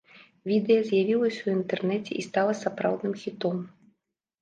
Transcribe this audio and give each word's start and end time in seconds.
Відэа 0.51 0.85
з'явілася 0.87 1.37
ў 1.43 1.47
інтэрнэце 1.59 2.11
і 2.19 2.27
стала 2.31 2.59
сапраўдным 2.65 3.13
хітом. 3.25 3.57